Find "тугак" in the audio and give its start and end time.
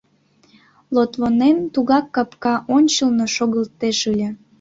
1.73-2.05